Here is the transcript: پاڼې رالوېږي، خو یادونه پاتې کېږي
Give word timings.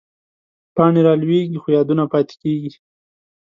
پاڼې 0.75 1.01
رالوېږي، 1.05 1.57
خو 1.61 1.67
یادونه 1.77 2.03
پاتې 2.11 2.35
کېږي 2.41 2.71